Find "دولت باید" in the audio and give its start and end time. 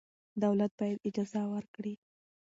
0.43-1.03